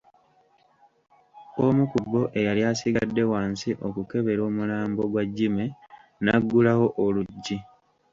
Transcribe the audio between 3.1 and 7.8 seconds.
wansi okukebera omulambo gwa Jimmy n'aggulawo oluggi.